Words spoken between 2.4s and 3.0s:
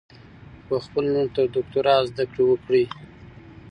وکړئ